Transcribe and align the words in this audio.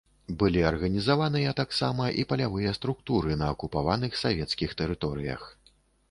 Былі 0.41 0.61
арганізаваныя 0.67 1.51
таксама 1.59 2.07
і 2.21 2.23
палявыя 2.31 2.71
структуры 2.77 3.35
на 3.41 3.49
акупаваных 3.55 4.17
савецкіх 4.23 4.73
тэрыторыях. 4.81 5.43